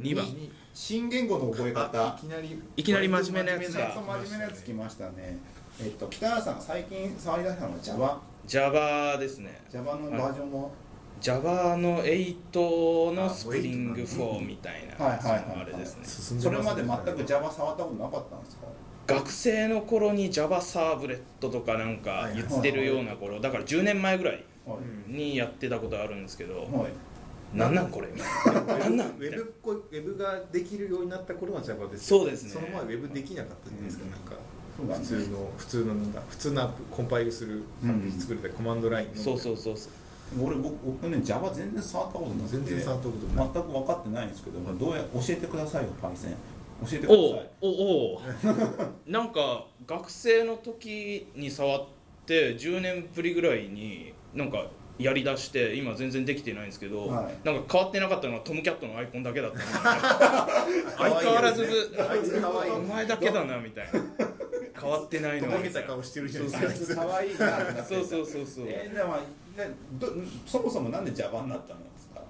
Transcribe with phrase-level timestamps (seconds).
[0.00, 0.26] 2番。
[0.74, 2.16] 新言語の覚え方。
[2.18, 5.38] いきなりいきなり真面目なやつがそう真面目なやつ来ましたね。
[5.80, 9.60] えっと北原さんが最近触り出したのは Java Java ですね。
[9.70, 10.72] Java のバージョンも
[11.20, 14.96] ？Java の8のスプリング4みたいな。
[14.98, 16.40] あれですね。
[16.40, 18.66] それまで全く Java 触ったことなかったんですか？
[19.06, 23.40] 学生の頃に Java サーブレットとかなんか言ってるような頃。
[23.40, 24.76] だから10年前ぐらいは
[25.08, 26.92] いにやってたことあるんですけどはい
[27.54, 28.78] なんなんこれな。
[28.78, 32.50] なんなんウェブウェブができるようになった頃は Java ですそうですね。
[32.50, 34.32] その前ウェブできなかったじゃないですか、なんか
[34.76, 39.14] そうだね普通の普通のなんだ普通のアップコンパイルするアプリ作るでコマンドラインの。
[39.14, 39.92] そうそうそうそう。
[40.42, 42.56] 俺僕僕ね Java 全然触ったことなくて。
[42.56, 44.28] 全然触ったことない全く分かってないん。
[44.30, 46.30] ですけどどうや教えてくださいよパイセン。
[46.84, 47.50] 教えてくだおうさい。
[47.60, 47.74] おう
[48.14, 48.20] おう
[49.06, 51.84] なんか学生の時に触っ
[52.24, 54.66] て10年ぶりぐらいになんか
[55.02, 57.34] やりだして今全然できてないんですけど、はい。
[57.46, 59.64] なんか変わってなかったのはトムキャットのアイコンだけだったんで
[60.98, 63.90] 相変わらずあいつ可愛いお前だけだなみたいな。
[64.80, 65.52] 変わってないのは。
[65.54, 68.64] とぼけた顔してるじゃないですかつ可愛いなそうそうそうそう。
[68.68, 69.22] えーでもね
[70.00, 70.08] ど
[70.46, 72.22] そもそもなんで Java になったんですか？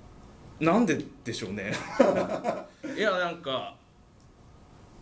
[0.61, 1.73] なんででしょうね。
[2.97, 3.77] いやなんか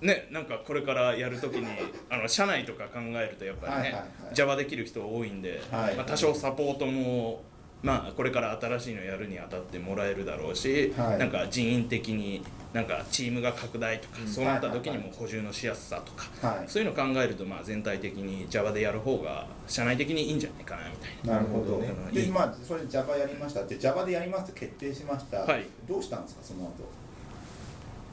[0.00, 1.66] ねなんかこれからやるときに
[2.08, 4.34] あの社内とか考えるとやっぱりね、はいはいはい。
[4.34, 5.94] Java できる人多いんで、はい。
[5.96, 7.42] まあ、多少サポートも
[7.82, 11.18] まあこれから新しいのやるにあたってもらえるだろうし、はい。
[11.18, 14.28] なんか人員的になんかチームが拡大とか、うん。
[14.28, 21.32] そうなった時にも補充のしやすさとか、はいそういうのを考えるとまあ全体的に Java でやる方が社内的にいいんじゃないかなみたいな。
[21.34, 21.88] なるほどね。
[22.12, 25.66] でまあそれで Java やりましたって Java でやりますって決定しました、はい。
[25.88, 26.72] どうしたんですかその後？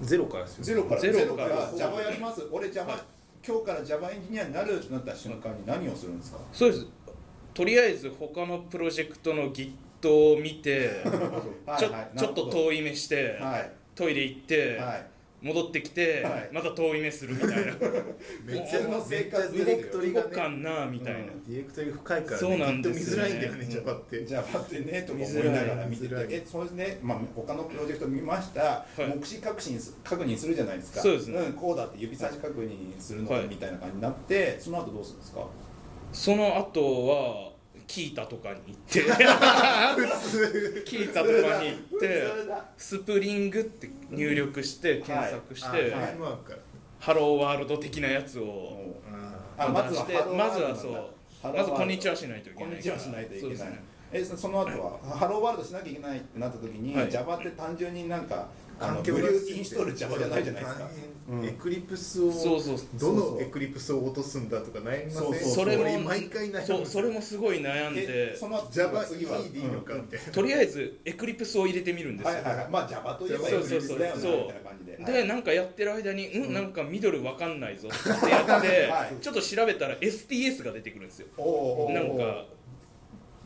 [0.02, 0.64] ゼロからですよ。
[0.64, 1.02] ゼロから。
[1.02, 1.72] ゼロから。
[1.72, 2.48] ゼロ Java やります。
[2.52, 3.02] 俺 Java、はい。
[3.46, 6.40] 今日から Java エンジニアになるってなった瞬間に何をするんですか？
[6.52, 6.86] そうです
[7.58, 9.74] とりあえず他のプロジェクトの Git
[10.08, 10.92] を見て
[11.80, 13.72] ちょちょっと遠い目して、はい。
[13.96, 15.08] トイレ行って、はい。
[15.42, 16.50] 戻ってきて、はい。
[16.52, 17.74] また遠い目するみたいな。
[18.46, 23.64] めっちゃの生活ディレクトリがね動かんなみたいな、うんディレクトリ深いからそうなんですきっと見づらいんだよね。
[23.64, 29.08] ってってねとか思い見づらないがら見てて見づらいえそうですね、まあ、他のプロジェクト見ました、い。
[29.08, 31.02] 目視確認す確認するじゃないですか。
[31.02, 31.50] そうですね。
[31.50, 35.48] ん、こうだって指差し確認するのはいみたいな感じになって、その後どうするんですか？
[36.14, 37.57] その後は
[37.88, 39.02] キータとかに行って。
[40.84, 42.28] キータとかに行って
[42.78, 45.96] スプリングって入力して検索して、
[47.00, 48.96] ハローワールド的なやつを
[49.58, 51.54] まずはそう。
[51.56, 53.42] まずこんにちはしないといけないこんにちはしないといけない。
[53.42, 53.84] そうですね。
[54.12, 57.12] えそその後はハローワールドしなきゃいけないってなった時に、はい。
[57.12, 58.48] Java って単純になんか
[58.80, 60.84] あの環境ブリューインストール Java じゃないじゃないですか。
[61.30, 61.42] 大うん。
[61.42, 62.78] 変エクリプスをそうそう。
[63.00, 65.24] どのエクリプスを落とすんだとか悩みません。
[65.24, 65.52] そうそう。
[65.56, 66.66] それも俺毎回悩む。
[66.66, 72.70] そうそれもすごい悩んえでその後 Java 次は E でいいのかみたいなとりあえずエクリプスを入れてみるんですよ、はいはいはい。
[72.70, 73.98] まあ Java といえばそうそうそう。
[73.98, 74.32] Eclipse だよねそう。
[74.32, 75.22] みたいな感じで。
[75.22, 79.16] でなんかやってる間にうんなんかミドルわかんないぞってやって、 はい。
[79.22, 81.28] ちょっと調べたら STS が出てくるんですよ。
[81.90, 82.46] なんか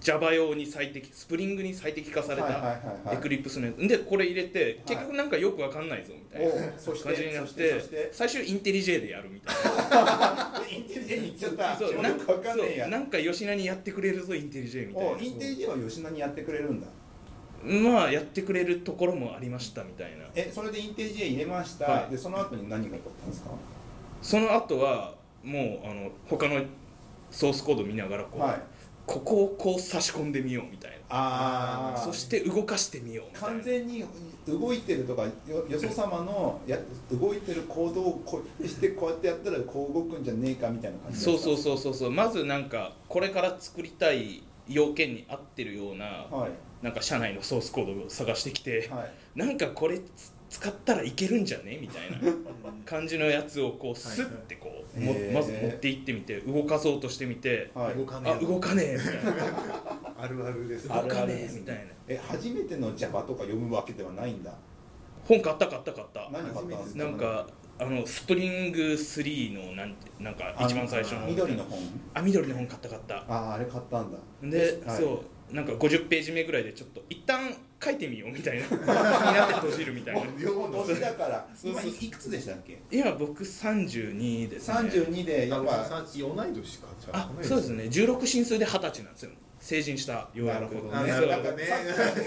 [0.01, 2.79] Java 用に最適スプリングに最適化された
[3.13, 3.87] エクリプスのやつ。
[3.87, 6.51] でこれ入れて結局なんかよくわかんないぞみたいな。
[6.51, 9.55] 感じになって最終インテリジェでやるみたい
[10.75, 11.63] インテリジェに行っちゃった。
[11.69, 12.55] なそうなんよくわか
[12.89, 16.87] なんか吉田にやってくれるぞインテリジェみたいおインテリジェは吉田にやってくれるんだ。
[17.63, 20.25] なまあやってくれるところもありましたみたいな。
[20.33, 22.11] えそれでインテリジェ入れました、はい。
[22.11, 23.51] でその後に何が起こったんですか？
[24.23, 25.13] その後は
[25.43, 26.59] もうあの他の
[27.29, 28.61] ソースコード見ながらこう、はい
[29.11, 30.97] ここをこう差し込んでみようみたいな。
[31.09, 33.47] あそして動かしてみようみたいな。
[33.49, 34.05] 完全に
[34.47, 35.29] 動いてるとかよ
[35.69, 36.77] よそ様のや
[37.11, 42.11] 動いてる行動をこうしてこうやってやったらこう動くんじゃねえかみたいな感じそうそううそうそうそう。
[42.11, 46.51] まずなんかこれから作りたい要件に合ってるようなはい。
[46.81, 49.39] なんか社内のソースコードを探してきて、はい。
[49.39, 51.77] なんかこれつ使ったらいけるんじゃね？
[51.81, 52.17] みたいな
[52.85, 55.33] 感じのやつをこうスッてこう、もへー。
[55.33, 57.95] まず持っていってみて動かそうとしてみて、はい。
[57.95, 58.33] 動かねえ。
[58.33, 59.33] あ動かねえみたいな。
[60.19, 60.89] あるあるです。
[60.89, 61.81] 動かねえみたいな。
[62.09, 64.53] え初めての Java とか読むわけではないんだ？
[65.23, 66.29] 本買った買った買った。
[66.33, 67.03] 何買ったんですか？
[67.05, 67.47] なんか
[67.79, 71.27] あのスプリング3のなんてなんか一番最初の。
[71.27, 71.79] 緑の本？
[72.13, 73.15] あ緑の本買った買った。
[73.19, 74.17] あああれ買ったんだ。
[74.43, 74.97] で、はい。
[74.97, 78.67] そうなんか50ページ目ぐらいでちょっと一旦書いてみようみたいな。
[78.67, 80.21] 気になって閉じるみたいな。
[80.21, 81.81] 年だからそうそう。
[81.81, 82.81] 今いいくつでしたっけ？
[82.91, 84.73] 今僕32ですね。
[84.75, 85.89] 32でやっぱ。
[85.89, 86.87] 同い年か。
[86.99, 87.83] じゃあそうですね。
[87.85, 89.31] 16進数で二十歳なんですよ
[89.61, 91.09] 成人したようやくなるほどあね。
[91.11, 91.65] なるほどね。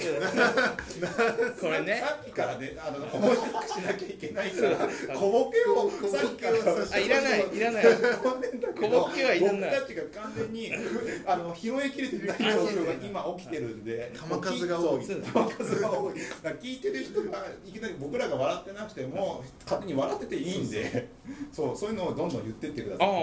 [0.00, 1.52] そう。
[1.60, 1.96] これね。
[2.00, 6.56] さっきからねあの面白くしなきゃいけないから小ボケをさっきから
[6.92, 7.84] あいらないいらない。
[7.84, 7.90] 小
[8.80, 9.70] 小ボケはいらない。
[9.70, 10.70] 僕たちが完全に
[11.26, 15.00] あの拾いきれてない状況が今起きてるんで 球数が多い。
[15.00, 15.14] 球
[15.64, 16.14] 数が多い。
[16.62, 21.08] 聞いてる人がいきなり僕らが笑ってなくても勝手に笑ってていいんで。
[21.52, 21.90] そうそう。
[21.90, 23.08] いうのをどんどん言ってってください。
[23.08, 23.14] ああ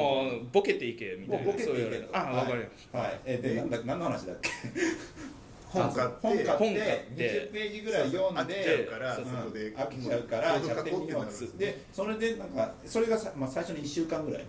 [0.52, 1.46] ボケていけみたいな。
[1.46, 4.50] ボケていそう言われるあわかりましはい、えーでなんだ何の話だっけ？
[5.72, 14.46] 本買って本買って本買って20ページぐらい読ん飽きちゃうで飽きちゃうからコード書こうってなるんでそれでなんかそれがさ、まあ、最初の1週間ぐらい？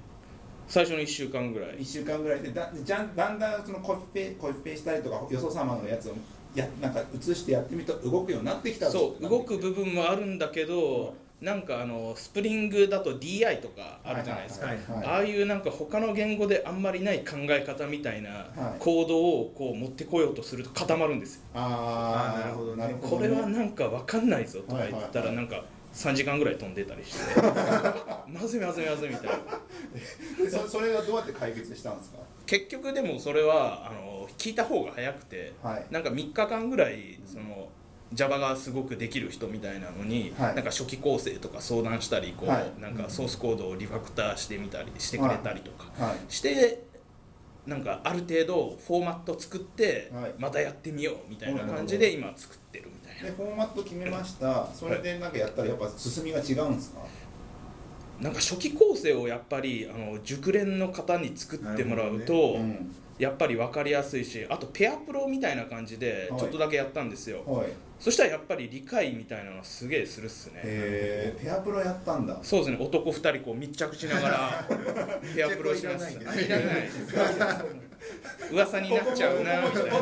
[0.69, 1.79] 最初の1週間ぐらい。
[1.79, 6.15] 1週間ぐらいでだじゃんだんだんそのコピペコピペしたりとかよそ様のやつを
[6.57, 18.79] やなんか映してやってみると動くようになってきたそう動く部分もあるんだけどなんかあのスプリングだと DI とかあるじゃないですか、はいはいああいうなんか他の言語であんまりない考え方みたいなはい。
[18.79, 21.43] 行動をこう持ってこようとすると固まるんですよ。
[21.55, 22.97] あーあーなるほどね。
[23.03, 27.41] これはなんか分かんないぞとか言ったらなんか3時間ぐらい飛んでたりして。
[28.31, 30.45] まずいまずいまずいみたいな。
[30.45, 32.19] でそそれはどうやって解決したんですか？
[32.47, 35.87] 結局でもそれはあの聞いた方が早くてはい。
[35.91, 37.69] なんか3日間ぐらいその
[38.13, 40.55] Java がすごくできる人みたいなのに、はい。
[40.55, 42.81] なんか初期構成とか相談したりこう、はい。
[42.81, 46.17] なんかソースコードをリファクターしてみたりしてくれたりとか、はい。
[46.29, 46.83] して
[47.67, 50.35] なんかある程度フォーマット作って、はい。
[50.39, 53.31] またやってみようみたいな感じで今作ってるみたいな。
[53.31, 54.67] でフォーマット決めました。
[54.75, 57.01] それでなんかやったらやっぱ進みが違うんですか？
[58.21, 62.93] なんか初期構成をやっぱりあの熟練の方に作ってもらうと、なるうん
[63.23, 66.41] やっぱり分かりやすいしあとペアプロみたいな感じではい。
[66.41, 67.69] ちょっとだけやったんですよ、はい。
[68.01, 70.61] そしたらやっぱり理解みたいなのすげえするっすね。
[70.65, 72.37] えー、ペアプロやったんだ。
[72.43, 72.79] そうですね。
[72.81, 74.69] 男2人こう密着しながら
[75.37, 77.15] ペアプロしましいらないんです
[78.51, 79.93] 噂になっちゃうなみたいな。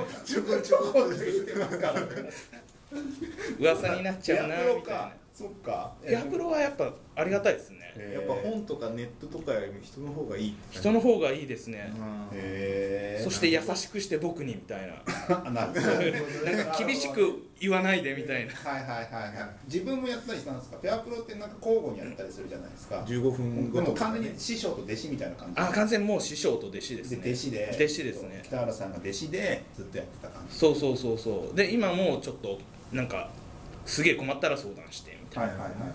[3.58, 4.82] 噂になっちゃうなみたいな。
[4.82, 5.92] かそっか。
[6.06, 7.78] ペアプロはやっぱありがたいですね。
[8.14, 11.92] やっぱ本とかネットとかよりも人の方がいい人の方がいいですね。
[13.22, 14.94] そして優しくして僕にみたいな。
[15.46, 15.80] あ なんか
[16.78, 18.52] 厳しく言わないでみたいな。
[18.54, 19.50] はいはいはいはい。
[19.66, 20.76] 自分もやったりしたんですか？
[20.78, 23.04] ペアプロってなんか交互にやったりするじゃないですか。
[23.06, 25.60] 15分で後完全に師匠と弟子みたいな感じ。
[25.60, 27.70] あ完全にもう師匠と弟子ですでね弟子で。
[27.74, 28.40] 弟子ですね。
[28.44, 30.56] 北原さんが弟子でずっとやってた感じ。
[30.56, 31.56] そうそうそうそう。
[31.56, 32.58] で今もうちょっと
[32.92, 33.30] なんか
[33.86, 35.92] すげえ困ったら相談してみたいな、はいはいはいはい。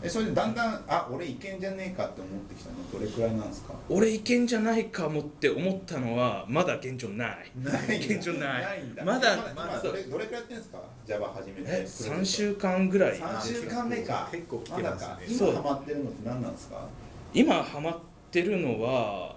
[0.00, 2.76] えそれでだんだんあ俺いけんじゃねえかって思ってきたの？
[2.92, 3.74] どれくらいなんですか？
[3.88, 7.50] 俺いけんじゃないかもって思ったのはまだ現状ない。
[7.60, 8.62] ない現状ない。
[8.62, 9.04] ないんだ。
[9.04, 11.62] まだまだどれどれくらいやってんですか？Java 始めて。
[11.66, 13.18] え3週間ぐらい。
[13.18, 14.28] 3週間目か。
[14.30, 15.26] 結構来まだてますね。
[15.26, 16.88] かそう今ハマってるのって何なんですか？
[17.34, 17.94] 今ハマっ
[18.30, 19.34] てるのは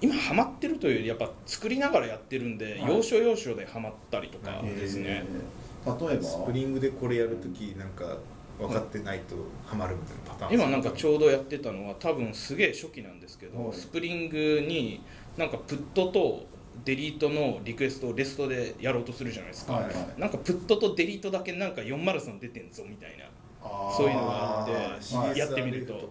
[0.00, 2.92] 今ハマってるというよりやっぱ作りながらやってるんで、はい。
[2.96, 5.24] 要所要所でハマったりとかですね、
[5.86, 6.08] えー。
[6.08, 6.24] 例えば？
[6.24, 8.16] スプリングでこれやるときなんか
[8.66, 10.54] 分かってないとハマるみたいなパターン。
[10.54, 13.72] 今なんかちょうどやってたのは多分すげえ初期なんですけど、はい。
[13.76, 15.02] スプリングに
[15.36, 16.46] なんかプットと
[16.84, 19.94] デリートのリクエストをレストでやろうとするじゃないですか、はいはい。
[20.20, 23.24] なんかプットとデリートだけなんか403出てんぞみたいな
[23.96, 24.72] そういうのがあって
[25.16, 25.38] はい。
[25.38, 26.10] やってみると。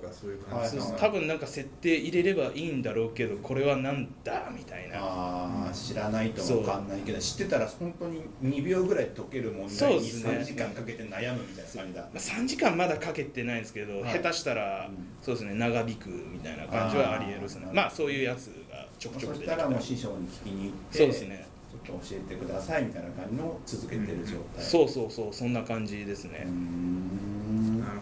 [0.99, 5.69] 多分なんか設定入れればいいんだろうけどこれはなんだみたいな。
[5.73, 10.31] 知らないと分かんないけど知ってたら本当に2秒ぐらい解ける問題にそうですね。
[10.31, 12.01] 3時間かけて悩むみたいな感じだ。
[12.01, 14.13] まあ、3時間まだかけてないんですけど、はい。
[14.13, 14.95] 下手したら、うん。
[15.21, 17.67] そうですね長引くみたいな感じはありえるですね。
[17.73, 21.47] まあそういうやつがちょくちょそく出きしてたらもう師匠に聞きに行ってそうですね。
[21.71, 24.63] ちょっと教えてくださいみたいな感じのを続けてる状態。
[24.63, 26.43] そうそうそうそんな感じですね。
[26.45, 27.30] うー、ん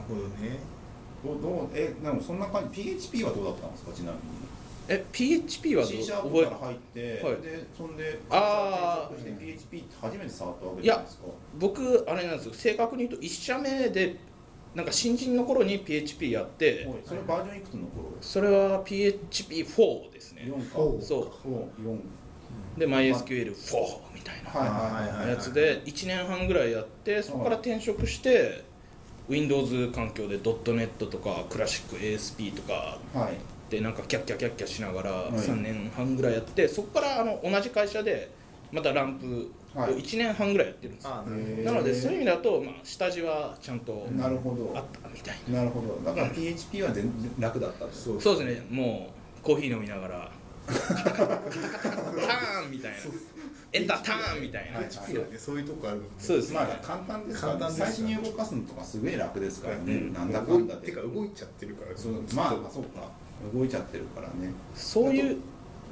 [0.09, 0.59] ほどね。
[1.23, 3.91] どうどうえでもそんな感じ PHP はどうだったんですか？
[3.93, 4.21] ちなみに。
[4.87, 7.35] え PHP はどう？C シャープ覚えから入って、はい。
[7.41, 9.13] でそんであー。
[9.15, 11.23] 転職して PHP って初めて触ったわけじゃないですか？
[11.59, 12.53] 僕あれなんですよ。
[12.53, 14.15] 正確に言うと1社目で
[14.75, 16.97] なんか新人の頃に PHP やってはい。
[17.05, 18.09] それバージョンいくつの頃？
[18.21, 20.43] それは PHP4 ですね。
[20.47, 21.05] 4か。
[21.05, 21.47] そう。
[21.83, 21.99] 4
[22.77, 23.53] で MySQL4
[24.15, 28.63] みたいなやつで1年半ぐらいやってそこから転職して
[29.29, 33.37] Windows 環境で .NET とかクラシック ASP とかはい。
[33.71, 35.13] でなんかキャッキャキャッキャしながらい。
[35.31, 38.31] 3年半ぐらいやってそこからあの同じ会社で
[38.71, 39.93] またランプをはい。
[39.99, 41.03] 1年半ぐらいやってるんです。
[41.05, 41.63] よあへー。
[41.63, 44.71] なのでそういう意味だと、まあ、下地はちゃんとなるほど。
[44.75, 45.59] あったみたいな。
[45.59, 45.93] なるほど。
[46.03, 48.67] だから PHP は全然楽だったとそうそうですね。
[48.71, 50.31] もうコーヒー飲みながら
[50.67, 52.97] ターンみたいな
[53.71, 54.89] エンターターンみたいな、はいは
[55.29, 55.97] ねそういうとこある。
[55.97, 56.55] んでそうですね。
[56.55, 57.91] まあ簡単ですから、ね、簡単ですから。
[57.91, 60.13] 最初に動かすのとかすげえ楽ですからね、うん。
[60.13, 60.87] なんだかんだで。
[60.87, 61.95] てか動いちゃってるから。
[61.95, 63.11] そうまあそうか。
[63.53, 64.53] 動いちゃってるからね。
[64.73, 65.37] そういう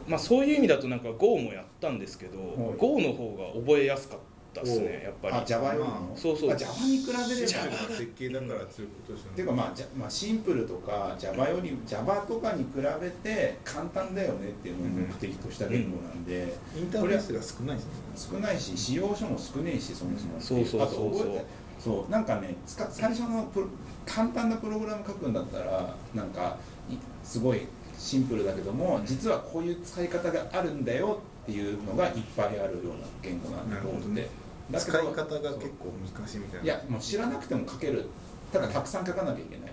[0.08, 2.78] まあそういう意味だとなんか Go もやったんですけど、はい。
[2.78, 4.26] Go の方が覚えやすかった
[4.62, 5.34] ったですねやっぱり。
[5.36, 6.52] あ Java よりもそうそう。
[6.52, 7.28] あ Java に比べれば。
[7.28, 9.32] 設計だから強いことですよね。
[9.32, 18.40] っていうかまあ、じゃまあ、シンプルとか Java より Java とかに比べて簡単だよねっていうのを目的とした言語なんで、インターフェースが少ないですね。
[18.40, 20.40] 少ないし使用書も少ねえしそもそも。
[20.40, 20.90] そうそうそう。
[20.90, 21.46] そうあと覚えて
[21.80, 23.68] そうなんかね最初のプロ
[24.06, 26.58] 簡単なプログラム書くんだったらなんか
[26.90, 34.28] いすごいシンプルだけども実はこういう使い方があるんだよっていうのがいっぱいあるような言語なんだと思って、
[34.76, 36.64] 使い方が結構難しいみたいな。
[36.64, 38.06] いやもう知らなくても書ける。
[38.52, 39.72] ただたくさん書かなきゃいけない。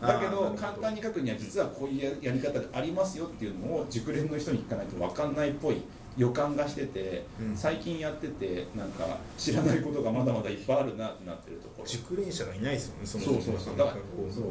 [0.00, 5.82] だけど簡単に書くには実はこういうややり方がありますよっていうのを熟練の人に聞かないと分かんないっぽい。
[6.16, 7.56] 予感がしてて、うん。
[7.56, 11.86] 最近やっててなんか知らないことがまだまだいっぱいあるなってなってるところ。
[11.86, 13.76] 熟練者がいないですよねそもそうそうそう。
[13.76, 13.96] だから
[14.32, 14.44] そう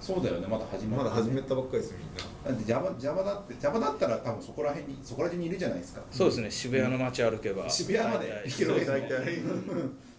[0.00, 2.50] そうだよねまだ始ままだ始めたたばっかりですよみんな。
[2.50, 6.02] だって Java, Java だって Java だったら多分そこら辺にそこら辺にいるじゃないですか。
[6.10, 8.50] そうですね渋谷の街歩けば渋谷まで大体。
[8.50, 9.42] 行けるわけ大体。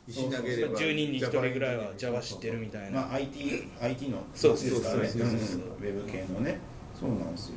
[0.07, 0.77] 石投げれば。
[0.79, 5.07] 10人に1人ぐらいは Java 知ってるみたいな、まあ IT, IT のそう街ですからね。
[5.07, 5.37] そうそうそううん。
[5.37, 6.59] ウェブ系のね。
[6.99, 7.55] そうなんですよ。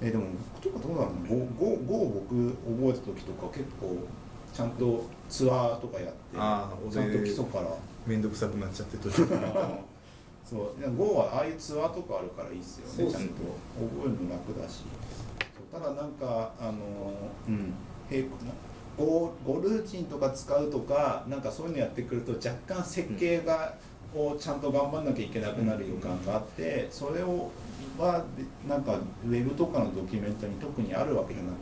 [0.00, 0.24] えでも
[0.62, 3.96] 僕とかどうだろうな Go, 僕覚えた時とか結構
[4.52, 7.66] ちゃんとツアーとかやってあーちゃんと基礎から。
[8.06, 9.78] 面倒くさくなっちゃって途中から
[10.44, 10.96] そう。
[10.96, 13.04] Go はああいうツアーとかあるからいいっすよね。
[13.06, 13.12] ね。
[13.12, 14.84] ちゃんと覚えるの楽だし。
[15.72, 16.72] ただなんかあの
[17.48, 17.74] うん。
[18.08, 18.52] 平行な
[18.96, 23.74] ？Go ルーチンとか使うとかなんかそういうのやってくると若干設計が、
[24.14, 27.50] をちゃんと頑張んなきゃいけなくなる予感があってそれを
[27.98, 28.24] は
[28.68, 28.94] なんか
[29.26, 31.54] ウェブとかのドキュメントに特にあるわけじゃなく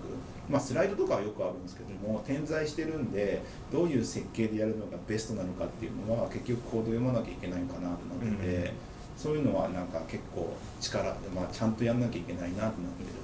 [0.49, 8.71] まあ、スライドとかはよくあるんですけども点在してるんでどういう設計でやるのがベストなのかっていうのは結局コード読まなきゃいけないかなとなってて、うん。
[9.17, 13.23] そういうのはなんか結構力、まあ、ちゃんとやんなきゃいけないなとなってる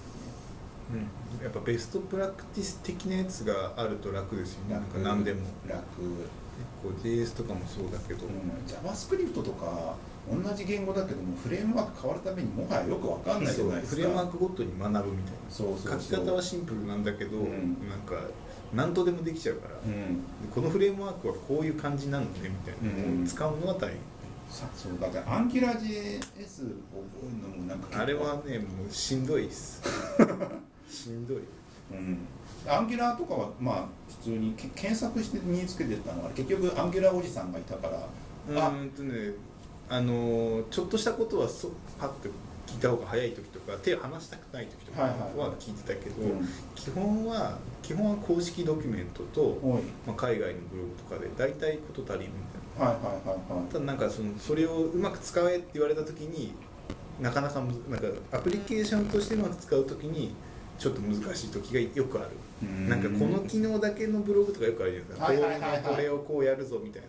[0.90, 1.44] うん。
[1.44, 4.74] やっぱベストプラクティス的なやつがあると楽ですよね。
[4.74, 5.40] なんか何でも。
[5.66, 8.32] 楽、結構 JS とかもそうだけど、うん、
[8.66, 9.94] JavaScript とか
[10.30, 13.96] 同じ言語だけどもフレームワーク変わるためにもはやよくわかんないじゃないですか。
[13.96, 15.92] フレームワークごとに学ぶみたいなそうそう。
[15.92, 17.88] 書き方はシンプルなんだけど、うん。
[17.88, 18.14] なんか
[18.74, 20.22] 何とでもできちゃうから、うん。
[20.50, 23.96] このフレームワークはこういう感じなのねみたいなのを使うのは大変、
[24.50, 29.82] さそうだからアンキュラ JS を覚えるのもなんかあれはねもうしんどいっす。
[30.88, 31.38] しんどい。
[31.90, 32.18] うん、
[32.66, 33.84] Angular とかはまあ
[34.20, 38.08] 普通にけ検索して身につけてたのは結局 Angular おじさんがいたから
[38.48, 39.32] うーんとね
[39.90, 42.28] あのーちょっとしたことはそパッと
[42.66, 46.48] 聞いた方が早い時とか手を離したくない時とかは聞いてたけど、うん。
[46.74, 49.58] 基本は基本は公式ドキュメントと、
[50.06, 52.38] まあ、海外のブログとかで大体こと足りるみ
[52.78, 52.92] たいな。
[52.92, 53.72] はいはいはいはい。
[53.72, 56.52] ただなんかそのそれをうまく使えって言われた時に
[57.20, 60.34] なかなかなんかアプリケーションとしてうまく使う時に
[60.78, 62.28] ちょっと難しい時がよくある。
[62.62, 62.88] うん。
[62.88, 67.02] なんかこの機能だけのブログとかよくあるじゃないですか、これをこうやるぞみたい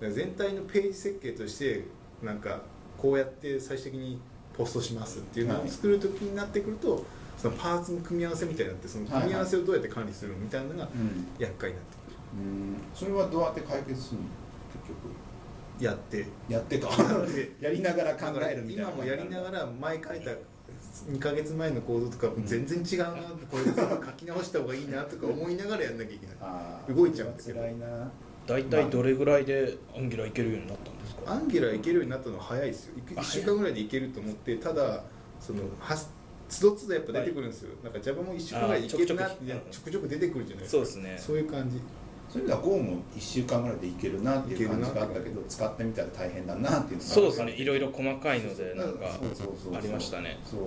[0.00, 0.10] な。
[0.10, 1.84] 全体のページ設計として
[2.22, 2.60] なんか
[2.98, 4.18] こうやって最終的に
[4.56, 7.04] ポストしますっていうのを作る時になってくると、
[7.36, 12.16] そのパーツの組み合わせみたいになってその組み合わせをどうやって管理するのみたいなのがうん厄介になってくる。
[12.42, 12.76] うん。
[12.94, 14.26] それはどうやって解決するの？
[15.78, 16.24] 結やって。
[16.24, 16.88] 局やってか
[17.60, 18.90] やりながら考えるみたいな。
[18.90, 20.30] 今もやりながら前書いた
[21.10, 23.12] 2か月前のコードとか全然違うな、
[23.50, 26.94] これ全部書き直した方がいいなとか思いながらやんなきゃいけない。
[26.94, 27.86] 動いちゃうんですけど辛いな
[28.46, 31.32] 大体どれぐらいでアンギュラーいけるようになったんですか？
[31.32, 35.02] アンギュラーいけるようになったのは早いですよ1週間ぐらいでいけると思ってただ
[35.40, 35.96] そのは
[36.48, 40.70] つどつどやっぱ出てくるんですよ、なんか Java も1週間ぐらいでいけるなってちょくちょく出てくるじゃないですか。
[40.70, 41.16] そうですね。
[41.18, 41.80] そういう感じ。
[42.28, 47.52] そういう意味では Go も1週間ぐらいでいけるなっていう感じがあったけど使ってみたら大変だなっていうのがそうですね。
[47.52, 49.10] いろいろ細かいのでなんか。
[49.10, 49.74] そうそうそうそう。
[49.76, 50.38] ありましたね。
[50.44, 50.60] そう。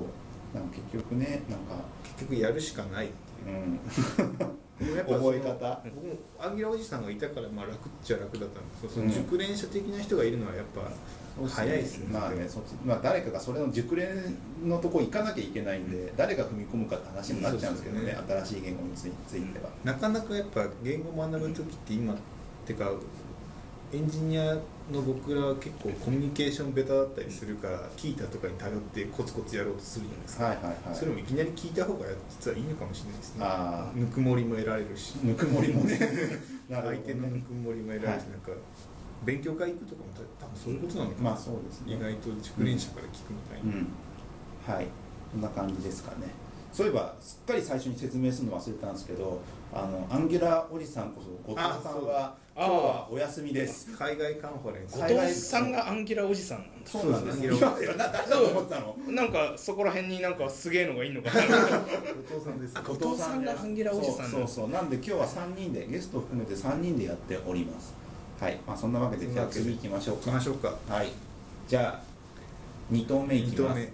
[0.53, 3.57] なんか結局ねなんか結局やるしかないっていう。
[3.57, 5.81] うん覚え方。
[5.83, 9.07] 僕もアンギュラーおじさんがいたからまあ楽っちゃ楽だったんですけどそうん。
[9.07, 10.89] の熟練者的な人がいるのはやっぱ
[11.47, 12.07] 早いですね。
[12.11, 12.73] まあねそっち。
[12.85, 14.07] まあ誰かがそれの熟練
[14.65, 19.69] のとこ行かなきゃいけないんで誰が踏み込むかって話になっちゃうんですけどねそう新しい言語についついては。
[19.83, 22.15] なかなかやっぱ言語を学ぶ時って今
[22.65, 22.91] てか
[23.91, 24.53] エンジニア
[24.91, 30.95] の僕らは結構コミュニケーションベタだったりするから聞いたとかに頼ってコツコツやろうとするじゃないですか、はいはいはい。
[30.95, 33.45] それもいきなり聞いた方が実はいいのかもしれないですね。
[33.45, 35.15] あぬくもりも得られるし。
[35.23, 35.97] ぬくもりもね。
[36.69, 38.51] 相手のぬねくもりも得られるし、はいなんか
[39.25, 40.07] 勉強会行くとかも
[40.39, 41.95] 多分そういうことなのかな、まあそうですね。
[41.95, 43.87] 意外と熟練者から聞くみたいな、うん。
[44.75, 44.87] はい。
[45.31, 46.27] こんな感じですかね
[46.71, 49.41] そういえばすっかり最初に説明するの忘れたんですけど
[49.73, 53.89] あのアンギュラおじさんこそ後藤さんはあ今日はお休みです。
[53.97, 54.99] 海外カンファレンス。
[54.99, 56.91] 後藤さんがアンギュラおじさんなんです。
[56.91, 57.37] そうなんです。
[57.37, 57.63] そうです。
[57.63, 58.97] 今いやな誰だと思ったの。
[59.07, 61.41] なんかそこら辺になんかすげえのがいいのかな。
[61.41, 61.47] 後
[62.27, 62.73] 藤さんです。
[62.75, 64.69] あ後藤さんがアンギュラおじさんそうそうそう。
[64.71, 67.93] なんで今日は3人でゲストを含めて3人でやっております。
[68.41, 68.59] はい。
[68.67, 70.25] まあそんなわけでじゃあ次行きましょうか。
[70.25, 70.75] 行きましょうか。
[70.89, 71.07] はい。
[71.65, 73.89] じゃあ2投目いき2投ます目